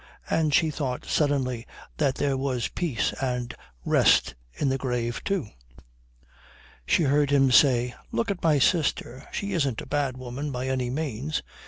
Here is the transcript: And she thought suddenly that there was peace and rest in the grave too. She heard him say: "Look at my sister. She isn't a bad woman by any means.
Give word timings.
And 0.31 0.51
she 0.51 0.71
thought 0.71 1.05
suddenly 1.05 1.67
that 1.97 2.15
there 2.15 2.35
was 2.35 2.69
peace 2.69 3.13
and 3.21 3.53
rest 3.85 4.33
in 4.51 4.69
the 4.69 4.77
grave 4.79 5.23
too. 5.23 5.45
She 6.87 7.03
heard 7.03 7.29
him 7.29 7.51
say: 7.51 7.93
"Look 8.11 8.31
at 8.31 8.41
my 8.41 8.57
sister. 8.57 9.27
She 9.31 9.53
isn't 9.53 9.79
a 9.79 9.85
bad 9.85 10.17
woman 10.17 10.51
by 10.51 10.69
any 10.69 10.89
means. 10.89 11.43